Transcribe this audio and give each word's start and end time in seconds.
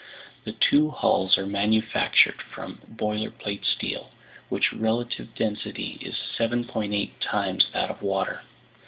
"The 0.45 0.53
two 0.53 0.89
hulls 0.89 1.37
are 1.37 1.45
manufactured 1.45 2.41
from 2.41 2.79
boilerplate 2.91 3.63
steel, 3.63 4.09
whose 4.49 4.73
relative 4.73 5.35
density 5.35 5.99
is 6.01 6.15
7.8 6.15 7.11
times 7.19 7.67
that 7.71 7.91
of 7.91 8.01
water. 8.01 8.41